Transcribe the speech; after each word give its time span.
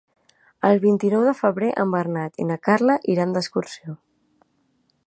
El 0.69 0.79
vint-i-nou 0.85 1.25
de 1.27 1.33
febrer 1.41 1.69
en 1.83 1.93
Bernat 1.97 2.43
i 2.45 2.49
na 2.53 2.59
Carla 2.69 2.97
iran 3.19 3.37
d'excursió. 3.39 3.99